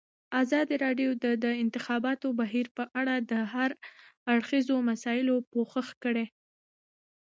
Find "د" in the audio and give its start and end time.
1.23-1.25, 1.43-1.45, 3.31-3.33